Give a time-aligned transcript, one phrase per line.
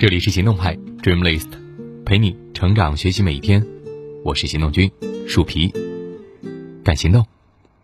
[0.00, 1.50] 这里是行动派 Dreamlist，
[2.06, 3.62] 陪你成长学习每一天。
[4.24, 4.90] 我是行动君
[5.28, 5.70] 树皮，
[6.82, 7.26] 敢行动，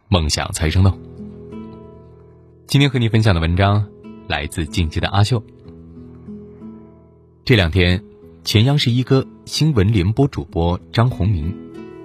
[0.08, 0.98] 梦想才生动。
[2.66, 3.86] 今天和你分享的文章
[4.28, 5.44] 来自晋级的阿秀。
[7.44, 8.02] 这两天，
[8.44, 11.54] 前央视一哥新闻联播主播张宏明，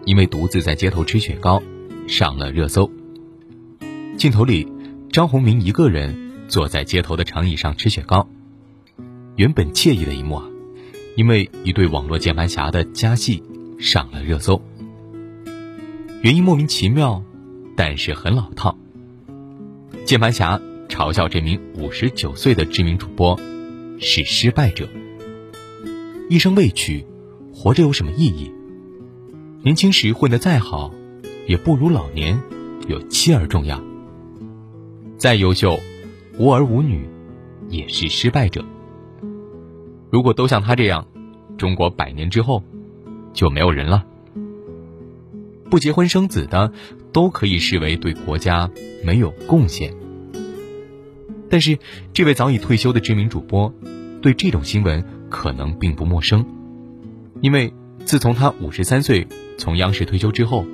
[0.04, 1.64] 因为独自在街头吃雪糕，
[2.10, 2.92] 上了热搜。
[4.18, 4.68] 镜头里，
[5.14, 8.28] 张宏明一个人坐在街头的长椅上吃雪糕。
[9.42, 10.48] 原本惬意的一幕啊，
[11.16, 13.42] 因为一对网络键盘侠的加戏
[13.80, 14.62] 上了热搜。
[16.22, 17.24] 原因莫名其妙，
[17.76, 18.78] 但是很老套。
[20.06, 23.36] 键盘侠嘲笑这名五十九岁的知名主播
[24.00, 24.88] 是失败者，
[26.30, 27.04] 一生未娶，
[27.52, 28.52] 活着有什么意义？
[29.64, 30.94] 年轻时混得再好，
[31.48, 32.40] 也不如老年
[32.88, 33.84] 有妻儿重要。
[35.18, 35.80] 再优秀，
[36.38, 37.10] 无儿无女，
[37.70, 38.64] 也是失败者。
[40.12, 41.08] 如果都像他这样，
[41.58, 42.62] 中国百年之后
[43.34, 44.04] 就没有人了。
[45.70, 46.74] 不结婚生子的
[47.14, 48.70] 都可以视为对国家
[49.06, 49.94] 没有贡献。
[51.50, 51.80] 但是，
[52.12, 53.74] 这位早已退休的知名主播
[54.22, 56.46] 对这种新闻可能并不陌生，
[57.40, 57.74] 因为
[58.06, 60.66] 自从他五十三岁从央视退休之后，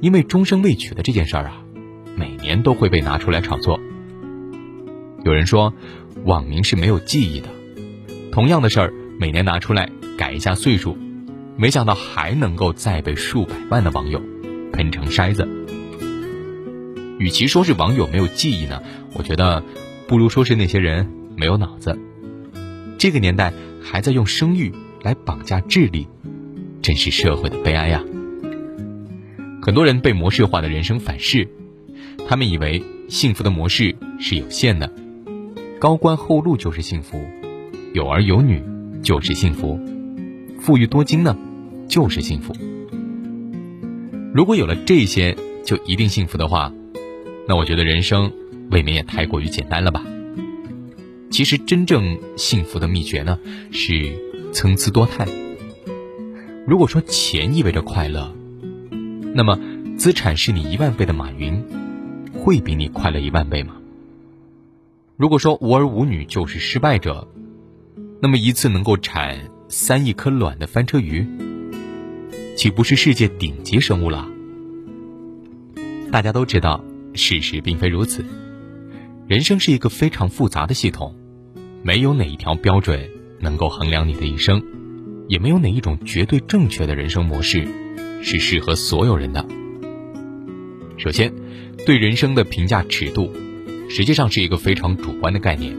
[0.00, 1.62] 因为终生未娶的这件事儿啊，
[2.14, 3.80] 每年都会被拿出来炒作。
[5.24, 5.72] 有人说，
[6.24, 7.48] 网民是没有记忆的。
[8.36, 10.98] 同样的事儿，每年拿出来改一下岁数，
[11.56, 14.22] 没想到还能够再被数百万的网友
[14.74, 15.48] 喷成筛子。
[17.18, 18.82] 与其说是网友没有记忆呢，
[19.14, 19.64] 我觉得
[20.06, 21.98] 不如说是那些人没有脑子。
[22.98, 24.70] 这个年代还在用生育
[25.02, 26.06] 来绑架智力，
[26.82, 28.04] 真是社会的悲哀呀！
[29.62, 31.48] 很多人被模式化的人生反噬，
[32.28, 34.92] 他们以为幸福的模式是有限的，
[35.80, 37.18] 高官厚禄就是幸福。
[37.96, 38.62] 有儿有女
[39.02, 39.80] 就是幸福，
[40.60, 41.34] 富裕多金呢，
[41.88, 42.52] 就是幸福。
[44.34, 45.34] 如果有了这些
[45.64, 46.70] 就一定幸福的话，
[47.48, 48.30] 那我觉得人生
[48.70, 50.04] 未免也太过于简单了吧。
[51.30, 53.38] 其实真正幸福的秘诀呢，
[53.72, 54.12] 是
[54.52, 55.26] 参差多态。
[56.66, 58.30] 如果说钱意味着快乐，
[59.32, 59.58] 那么
[59.96, 61.64] 资产是你一万倍的马云，
[62.34, 63.76] 会比你快乐一万倍吗？
[65.16, 67.26] 如果说无儿无女就是失败者。
[68.20, 69.38] 那么一次能够产
[69.68, 71.26] 三亿颗卵的翻车鱼，
[72.56, 74.26] 岂不是世界顶级生物了？
[76.10, 76.82] 大家都知道，
[77.14, 78.24] 事实并非如此。
[79.28, 81.14] 人生是一个非常复杂的系统，
[81.82, 84.62] 没有哪一条标准能够衡量你的一生，
[85.28, 87.68] 也没有哪一种绝对正确的人生模式
[88.22, 89.44] 是适合所有人的。
[90.96, 91.32] 首先，
[91.84, 93.30] 对人生的评价尺度，
[93.90, 95.76] 实际上是一个非常主观的概念。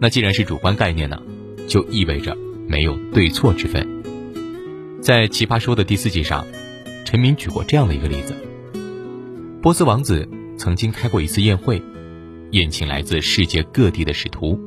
[0.00, 1.20] 那既然是主观概念呢？
[1.70, 2.36] 就意味着
[2.68, 4.02] 没有对错之分。
[5.00, 6.44] 在《奇葩说》的第四季上，
[7.04, 8.34] 陈明举过这样的一个例子：
[9.62, 10.28] 波斯王子
[10.58, 11.80] 曾经开过一次宴会，
[12.50, 14.60] 宴请来自世界各地的使徒。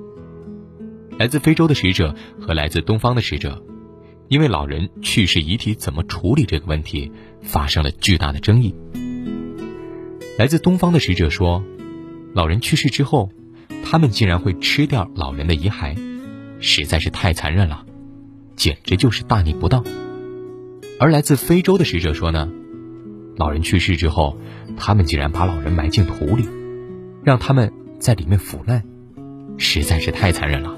[1.19, 3.61] 来自非洲的使者和来自东方的使者，
[4.29, 7.11] 因为老人去世遗体怎么处理这个问题，
[7.41, 8.73] 发生了巨大的争议。
[10.39, 11.61] 来自东方的使者说，
[12.33, 13.29] 老人去世之后，
[13.83, 16.12] 他们竟然会吃掉老人的遗骸。
[16.65, 17.85] 实在是太残忍了，
[18.55, 19.83] 简直就是大逆不道。
[20.97, 22.49] 而来自非洲的使者说呢，
[23.35, 24.39] 老人去世之后，
[24.77, 26.47] 他们竟然把老人埋进土里，
[27.21, 28.81] 让他们在里面腐烂，
[29.57, 30.73] 实在是太残忍了。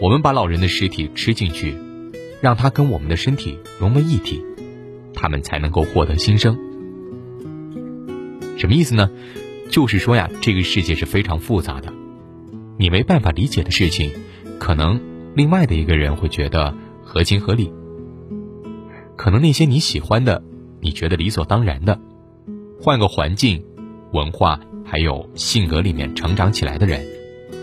[0.00, 1.76] 我们把老人的尸体吃进去，
[2.40, 4.40] 让他跟我们的身体融为一体，
[5.14, 6.56] 他们才能够获得新生。
[8.56, 9.10] 什么意思呢？
[9.68, 11.92] 就是说呀，这个世界是非常复杂的，
[12.78, 14.12] 你没办法理解的事情。
[14.58, 15.00] 可能
[15.34, 17.72] 另外的一个人会觉得合情合理，
[19.16, 20.42] 可能那些你喜欢的、
[20.80, 22.00] 你觉得理所当然的，
[22.80, 23.64] 换个环境、
[24.12, 27.04] 文化还有性格里面成长起来的人，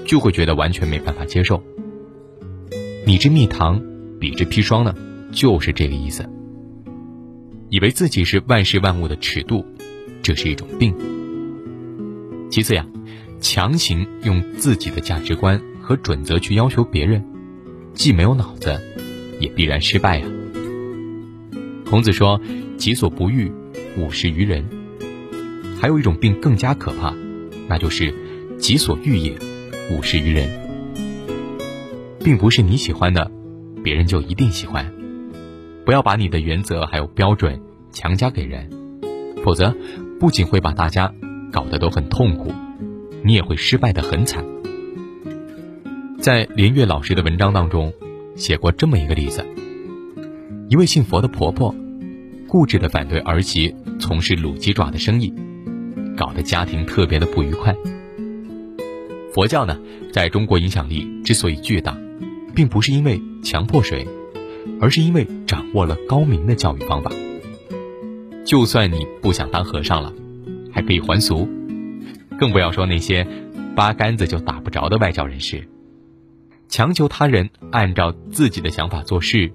[0.06, 1.62] 就会觉得完全没办法接受。
[3.06, 3.82] 你之蜜糖，
[4.20, 4.96] 彼之砒霜呢，
[5.32, 6.30] 就是这个意思。
[7.70, 9.66] 以为自己是万事万物的尺度，
[10.22, 10.96] 这是一种病。
[12.52, 12.86] 其次呀，
[13.42, 15.60] 强行用自己的价值观。
[15.84, 17.24] 和准则去要求别人，
[17.94, 18.80] 既没有脑子，
[19.40, 20.26] 也必然失败呀。
[21.86, 22.40] 孔子说
[22.78, 23.52] ：“己所不欲，
[23.98, 24.66] 勿施于人。”
[25.80, 27.14] 还有一种病更加可怕，
[27.68, 28.14] 那就是
[28.58, 29.36] “己所欲也，
[29.92, 30.50] 勿施于人”。
[32.24, 33.30] 并不是你喜欢的，
[33.84, 34.90] 别人就一定喜欢。
[35.86, 38.70] 不要把你的原则还有标准强加给人，
[39.44, 39.76] 否则
[40.18, 41.14] 不仅会把大家
[41.52, 42.54] 搞得都很痛苦，
[43.26, 44.46] 你也会失败的很惨。
[46.24, 47.92] 在林月老师的文章当中，
[48.38, 49.46] 写过这么一个例子：
[50.70, 51.76] 一位信佛的婆婆，
[52.48, 55.34] 固执的反对儿媳从事卤鸡爪的生意，
[56.16, 57.76] 搞得家庭特别的不愉快。
[59.34, 59.78] 佛教呢，
[60.14, 61.98] 在中国影响力之所以巨大，
[62.56, 64.08] 并不是因为强迫谁，
[64.80, 67.12] 而是因为掌握了高明的教育方法。
[68.46, 70.14] 就算你不想当和尚了，
[70.72, 71.50] 还可以还俗，
[72.40, 73.28] 更不要说那些
[73.76, 75.68] 八竿子就打不着的外教人士。
[76.70, 79.52] 强求他人按照自己的想法做事，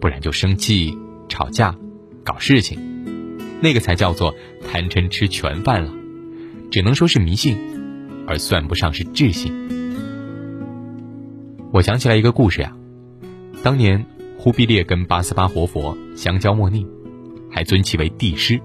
[0.00, 0.96] 不然就生气、
[1.28, 1.76] 吵架、
[2.24, 2.78] 搞事情，
[3.60, 4.34] 那个才叫做
[4.70, 5.92] 贪嗔痴全犯了，
[6.70, 7.58] 只能说是迷信，
[8.26, 9.52] 而算不上是智信。
[11.72, 12.74] 我想起来一个故事呀，
[13.62, 14.06] 当年
[14.38, 16.86] 忽必烈跟八思巴活佛相交莫逆，
[17.50, 18.58] 还尊其为帝师，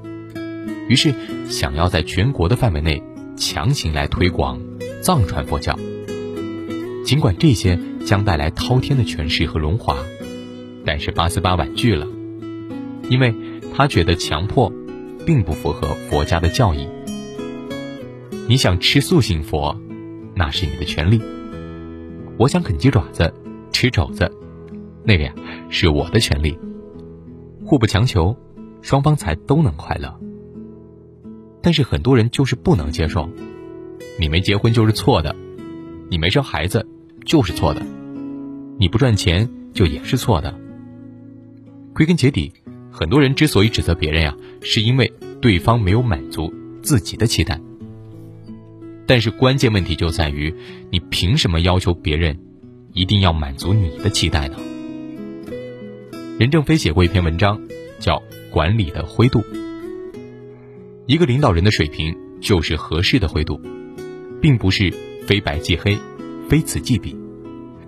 [0.87, 1.13] 于是
[1.49, 3.03] 想要在全国的范围内
[3.35, 4.61] 强行来推广
[5.01, 5.77] 藏传佛教。
[7.11, 9.97] 尽管这些将带来滔天的权势和荣华，
[10.85, 12.07] 但是八思巴婉拒了，
[13.09, 13.35] 因为
[13.75, 14.71] 他觉得强迫，
[15.25, 16.87] 并不符合佛家的教义。
[18.47, 19.77] 你想吃素信佛，
[20.35, 21.19] 那是你的权利；
[22.37, 23.33] 我想啃鸡爪子、
[23.73, 24.31] 吃肘子，
[25.03, 25.33] 那个呀
[25.69, 26.57] 是我的权利。
[27.65, 28.37] 互不强求，
[28.81, 30.17] 双方才都能快乐。
[31.61, 33.29] 但是很多人就是不能接受，
[34.17, 35.35] 你没结婚就是错的，
[36.09, 36.87] 你没生孩子。
[37.25, 37.81] 就是错的，
[38.79, 40.57] 你不赚钱就也是错的。
[41.93, 42.51] 归根结底，
[42.91, 47.59] 很多人之所以指责别人呀，是因为对方没有满足自己的期待。
[49.05, 50.53] 但是关键问题就在于，
[50.89, 52.39] 你凭什么要求别人
[52.93, 54.57] 一定要满足你的期待呢？
[56.39, 57.61] 任正非写过一篇文章，
[57.99, 58.15] 叫
[58.49, 59.39] 《管理的灰度》。
[61.05, 63.59] 一个领导人的水平就是合适的灰度，
[64.41, 64.91] 并不是
[65.27, 65.97] 非白即黑。
[66.51, 67.15] 非此即彼，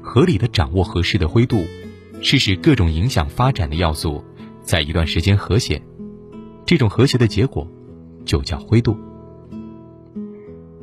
[0.01, 1.65] 合理的掌握合适的灰度，
[2.21, 4.23] 是使各种影响发展的要素
[4.61, 5.81] 在一段时间和谐。
[6.65, 7.67] 这种和谐的结果，
[8.23, 8.97] 就叫灰度。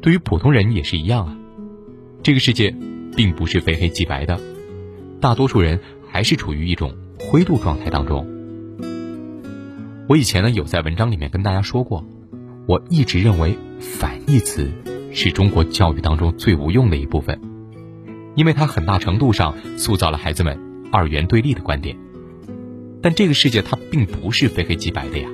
[0.03, 1.39] 对于普通人也是一样啊。
[2.23, 2.77] 这个世界
[3.17, 4.39] 并不是非黑即白的，
[5.19, 8.27] 大多数人还是处于一种灰度状态当中。
[10.07, 12.05] 我以前呢有在文章里面跟大家说过，
[12.67, 14.71] 我一直认为“反义词”
[15.15, 17.41] 是中国教育当中最无用的一部分。
[18.41, 20.59] 因为它很大程度上塑造了孩子们
[20.91, 21.95] 二元对立的观点，
[23.03, 25.29] 但这个世界它并不是非黑即白的呀。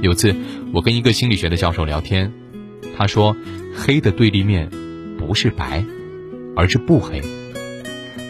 [0.00, 0.36] 有次
[0.72, 2.32] 我跟一个心理学的教授聊天，
[2.96, 3.36] 他说
[3.74, 4.70] ：“黑的对立面
[5.18, 5.84] 不是白，
[6.54, 7.20] 而是不黑；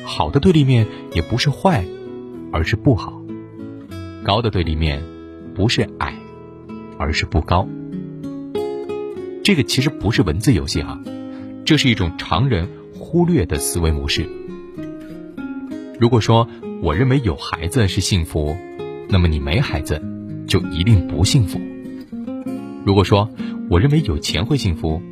[0.06, 1.85] 好的对立面也不是坏，
[2.50, 3.12] 而是不好；
[4.25, 5.02] 高的对立面
[5.55, 6.19] 不是矮，
[6.96, 7.69] 而是不高。”
[9.44, 10.99] 这个其实不是文字游戏哈，
[11.67, 12.67] 这是一种常人。
[13.05, 14.27] 忽略的思维模式。
[16.01, 16.49] 如果说
[16.83, 18.56] 我认为有孩子是幸福，
[19.11, 20.03] 那么你没孩子
[20.49, 21.61] 就一定不幸福。
[22.85, 23.31] 如果说
[23.69, 25.03] 我认为有钱会幸福，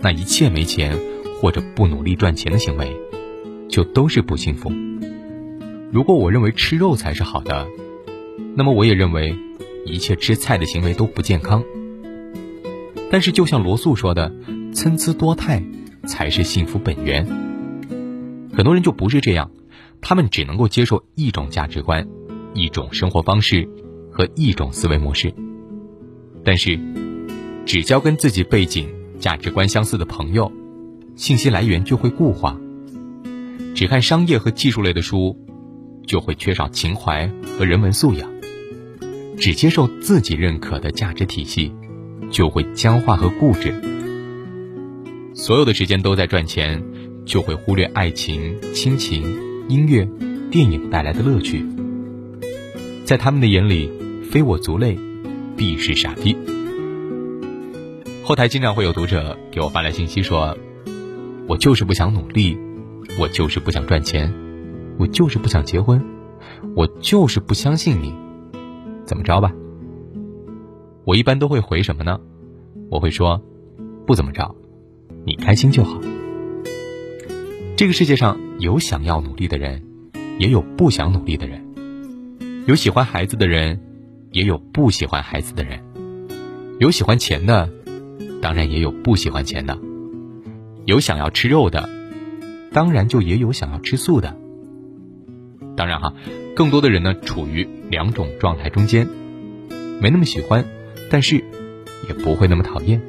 [0.00, 0.98] 那一切没钱
[1.40, 2.94] 或者不努力赚钱的行为
[3.70, 4.70] 就都是不幸福。
[5.90, 7.66] 如果我认为吃肉才是好的，
[8.54, 9.34] 那么我也认为
[9.86, 11.64] 一切吃菜的行为都不健康。
[13.10, 14.30] 但是就像罗素说的，
[14.74, 15.64] 参差多态。
[16.06, 17.24] 才是幸福本源。
[18.52, 19.50] 很多人就不是这样，
[20.00, 22.06] 他们只能够接受一种价值观、
[22.54, 23.68] 一种生活方式
[24.10, 25.34] 和一种思维模式。
[26.44, 26.78] 但是，
[27.66, 28.88] 只交跟自己背景、
[29.18, 30.52] 价值观相似的朋友，
[31.16, 32.56] 信息来源就会固化；
[33.74, 35.36] 只看商业和技术类的书，
[36.06, 37.28] 就会缺少情怀
[37.58, 38.28] 和人文素养；
[39.38, 41.72] 只接受自己认可的价值体系，
[42.30, 43.74] 就会僵化和固执。
[45.36, 46.80] 所有的时间都在赚钱，
[47.26, 49.24] 就会忽略爱情、亲情、
[49.68, 50.08] 音乐、
[50.48, 51.66] 电影带来的乐趣。
[53.04, 53.90] 在他们的眼里，
[54.30, 54.96] 非我族类，
[55.56, 56.36] 必是傻逼。
[58.22, 60.56] 后台经常会有读者给我发来信息说
[61.48, 62.56] ：“我就是不想努力，
[63.18, 64.32] 我就是不想赚钱，
[65.00, 66.00] 我就是不想结婚，
[66.76, 68.14] 我就是不相信你，
[69.04, 69.52] 怎么着吧？”
[71.04, 72.20] 我一般都会回什么呢？
[72.88, 73.42] 我会说
[74.06, 74.54] ：“不怎么着。”
[75.26, 76.00] 你开心就好。
[77.76, 79.82] 这个世界上有想要努力的人，
[80.38, 81.60] 也有不想努力的人；
[82.66, 83.80] 有喜欢孩子的人，
[84.30, 85.78] 也有不喜欢孩子的人；
[86.78, 87.70] 有喜欢钱的，
[88.42, 89.78] 当然也有不喜欢钱的；
[90.84, 91.88] 有想要吃肉的，
[92.70, 94.36] 当然就也有想要吃素的。
[95.74, 96.14] 当然哈，
[96.54, 99.08] 更多的人呢处于两种状态中间，
[100.00, 100.64] 没那么喜欢，
[101.10, 101.42] 但是
[102.08, 103.00] 也不会那么讨厌。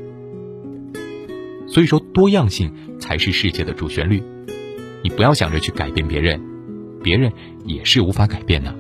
[1.76, 4.24] 所以说，多样性才是世界的主旋律。
[5.04, 6.42] 你不要想着去改变别人，
[7.04, 7.34] 别人
[7.66, 8.74] 也是无法改变的。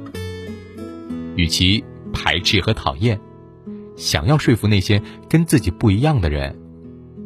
[1.36, 1.84] 与其
[2.14, 3.20] 排斥和讨厌，
[3.98, 6.58] 想要说服那些跟自己不一样的人，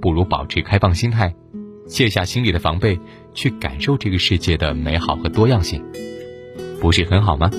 [0.02, 1.36] 不如保持开放心态，
[1.86, 3.00] 卸下心里的防备，
[3.36, 5.86] 去感受这个世界的美好和多样性，
[6.82, 7.52] 不是很好吗？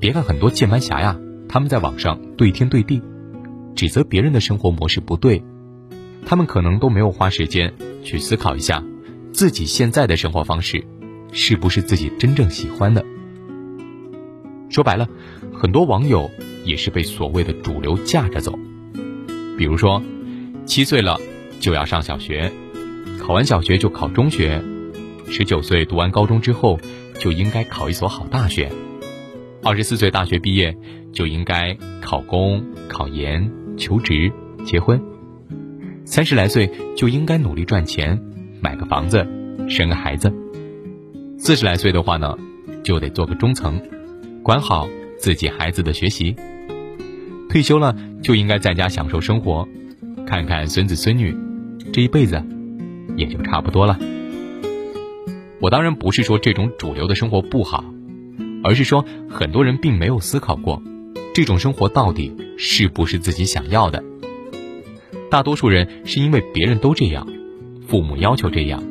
[0.00, 1.16] 别看很多键盘侠呀，
[1.48, 3.00] 他们在网上对天对地，
[3.76, 5.40] 指责别人的生活模式不对，
[6.24, 8.82] 他们可能都没有花时间去思考一下，
[9.32, 10.84] 自己现在的生活方式，
[11.32, 13.04] 是不是自己真正喜欢的。
[14.70, 15.06] 说白了，
[15.52, 16.30] 很多网友
[16.64, 18.58] 也是被所谓的主流架着走。
[19.58, 20.02] 比如说，
[20.64, 21.20] 七岁了
[21.60, 22.50] 就要上小学，
[23.20, 24.62] 考完小学就考中学，
[25.28, 26.80] 十九岁读完高中之后
[27.18, 28.72] 就应该考一所好大学，
[29.62, 30.74] 二十四岁大学毕业
[31.12, 34.32] 就应该考公、考研、求职、
[34.64, 35.02] 结婚，
[36.04, 38.20] 三十来岁就应该努力赚钱，
[38.60, 39.26] 买个房子，
[39.68, 40.32] 生个孩子，
[41.38, 42.36] 四十来岁的话呢，
[42.82, 43.80] 就得做个中层。
[44.42, 46.34] 管好自己孩子的学习，
[47.48, 49.68] 退休了就应该在家享受生活，
[50.26, 51.36] 看看孙子孙女，
[51.92, 52.42] 这一辈子
[53.16, 53.98] 也就差不多了。
[55.60, 57.84] 我当然不是说这种主流的生活不好，
[58.64, 60.82] 而是说很多人并没有思考过，
[61.32, 64.02] 这种生活到底是不是自己想要的。
[65.32, 67.26] 大多数人是因为别人都这样，
[67.88, 68.84] 父母要求这样，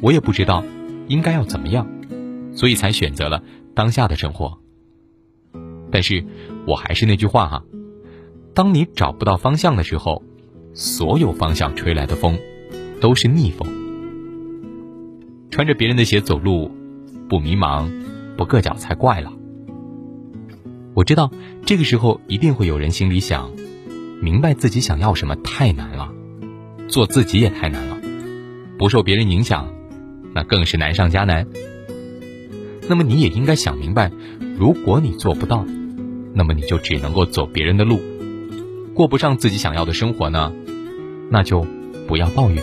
[0.00, 0.62] 我也不知道
[1.08, 1.88] 应该要怎么样，
[2.54, 3.42] 所以才选择了
[3.74, 4.60] 当下的生活。
[5.90, 6.24] 但是，
[6.68, 7.64] 我还是那句话哈，
[8.54, 10.22] 当你找不到方向的时候，
[10.72, 12.38] 所有方向吹来的风，
[13.00, 13.68] 都是逆风。
[15.50, 16.70] 穿着别人的鞋走路，
[17.28, 17.90] 不迷茫，
[18.36, 19.32] 不硌脚才怪了。
[20.94, 21.32] 我知道
[21.66, 23.50] 这个时候一定会有人心里想，
[24.22, 26.12] 明白自己想要什么太难了，
[26.86, 27.98] 做自己也太难了，
[28.78, 29.68] 不受别人影响，
[30.32, 31.48] 那更是难上加难。
[32.88, 34.12] 那么你也应该想明白，
[34.56, 35.66] 如果你做不到。
[36.34, 38.00] 那么你就只能够走别人的路，
[38.94, 40.50] 过不上自己想要的生活呢，
[41.28, 41.66] 那就
[42.06, 42.62] 不要抱怨。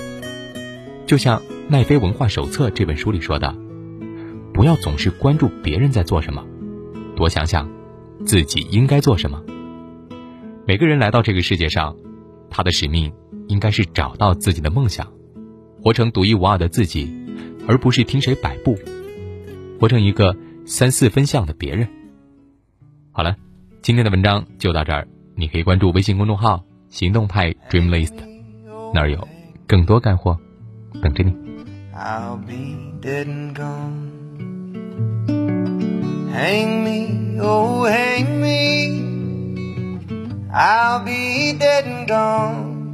[1.05, 3.53] 就像《奈飞文化手册》这本书里说的，
[4.53, 6.45] 不要总是关注别人在做什么，
[7.15, 7.69] 多想想
[8.25, 9.43] 自己应该做什么。
[10.69, 11.95] 每个人来到这个世界上，
[12.51, 13.11] 他的使命
[13.47, 15.11] 应该是找到自己的梦想，
[15.81, 17.11] 活成独一无二的自己，
[17.67, 18.77] 而不是听谁摆布，
[19.79, 21.89] 活成一个三四分像的别人。
[23.11, 23.35] 好了。
[23.81, 28.13] 今天的文章就到这儿，你可以关注微信公众号“行动派 Dream List”，
[28.93, 29.27] 那儿有
[29.65, 30.37] 更多干货
[31.01, 31.33] 等着你。
[40.51, 42.89] I'll be dead and gone.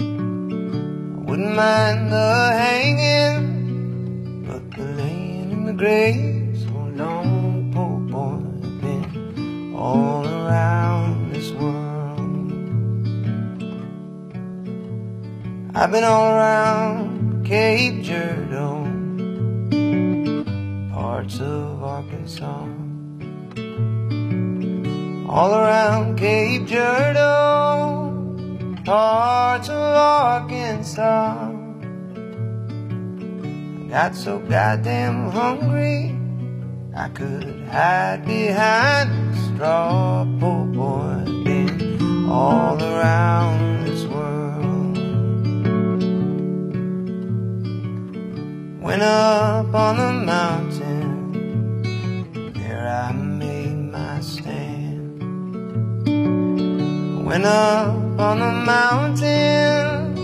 [0.00, 8.02] I wouldn't mind the hanging, but the laying in the grave's so long, boy.
[8.66, 12.18] I've been all around this world.
[15.72, 18.90] I've been all around Cape Girardeau,
[20.92, 22.75] parts of Arkansas.
[25.28, 28.12] All around Cape Girardeau,
[28.84, 31.50] parts of Arkansas.
[33.80, 36.16] I got so goddamn hungry,
[36.94, 44.96] I could hide behind a straw poor boy been all around this world.
[48.80, 50.85] Went up on the mountain,
[57.36, 60.14] Went up on the mountain,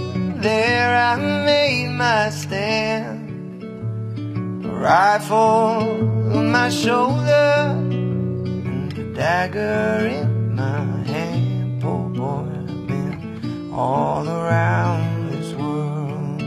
[0.40, 3.62] there I made my stand.
[4.64, 5.36] A rifle
[6.34, 15.32] on my shoulder and a dagger in my hand, poor boy, I've been all around
[15.32, 16.40] this world.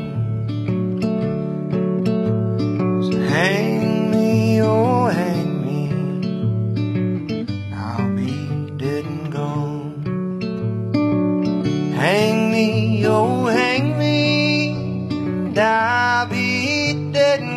[3.06, 3.75] So hang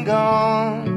[0.09, 0.89] gone.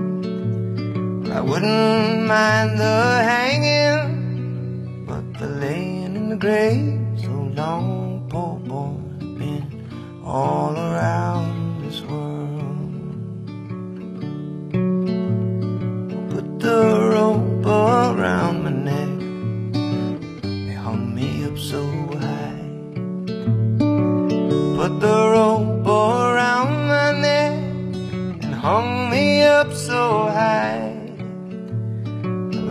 [1.29, 2.99] I wouldn't mind the
[3.31, 7.00] hanging, but the laying in the grave.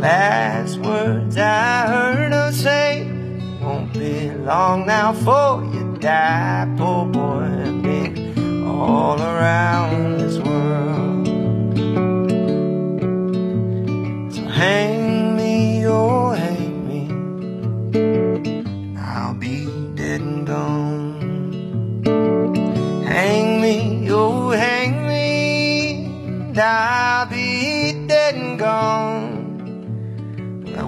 [0.00, 3.06] Last words I heard her say.
[3.60, 7.48] Won't be long now for you die, poor boy.
[7.82, 11.26] Been all around this world.
[14.34, 17.02] So hang me, oh hang me.
[18.98, 22.02] I'll be dead and gone.
[23.06, 26.06] Hang me, oh hang me.
[26.06, 26.54] And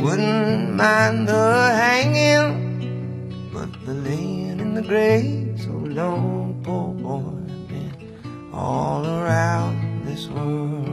[0.03, 7.31] wouldn't mind the hanging, but the laying in the grave so long, poor boy,
[7.69, 10.92] been all around this world.